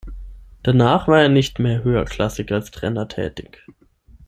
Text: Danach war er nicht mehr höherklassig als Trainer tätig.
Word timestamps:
Danach 0.63 1.07
war 1.07 1.21
er 1.21 1.29
nicht 1.29 1.59
mehr 1.59 1.83
höherklassig 1.83 2.51
als 2.51 2.71
Trainer 2.71 3.07
tätig. 3.07 3.63